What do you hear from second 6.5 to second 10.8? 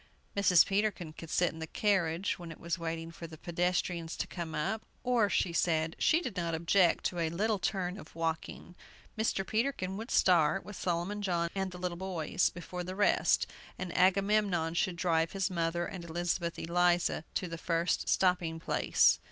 object to a little turn of walking. Mr. Peterkin would start, with